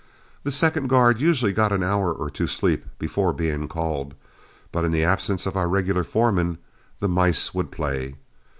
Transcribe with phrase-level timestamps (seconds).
[0.41, 4.15] The second guard usually got an hour or two of sleep before being called,
[4.71, 6.57] but in the absence of our regular foreman,
[6.99, 8.15] the mice would play.